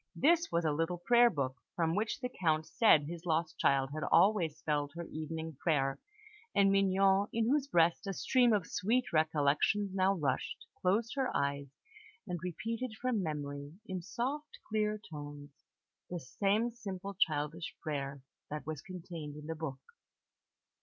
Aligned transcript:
This 0.15 0.51
was 0.51 0.65
a 0.65 0.71
little 0.71 0.97
prayer 0.97 1.29
book, 1.29 1.57
from 1.75 1.93
which 1.93 2.21
the 2.21 2.27
Count 2.41 2.65
said 2.65 3.03
his 3.03 3.23
lost 3.23 3.59
child 3.59 3.91
had 3.93 4.01
always 4.03 4.57
spelled 4.57 4.93
her 4.95 5.03
evening 5.03 5.57
prayer; 5.59 5.99
and 6.55 6.71
Mignon, 6.71 7.27
in 7.31 7.45
whose 7.47 7.67
breast 7.67 8.07
a 8.07 8.13
stream 8.15 8.51
of 8.51 8.65
sweet 8.65 9.13
recollections 9.13 9.93
now 9.93 10.15
rushed, 10.15 10.65
closed 10.81 11.13
her 11.15 11.29
eyes, 11.37 11.67
and 12.25 12.39
repeated 12.41 12.95
from 12.99 13.21
memory, 13.21 13.73
in 13.85 14.01
soft, 14.01 14.57
clear 14.67 14.97
tones, 15.11 15.51
the 16.09 16.19
same 16.19 16.71
simple 16.71 17.13
childish 17.13 17.75
prayer 17.83 18.23
that 18.49 18.65
was 18.65 18.81
contained 18.81 19.35
in 19.35 19.45
the 19.45 19.53
book. 19.53 19.81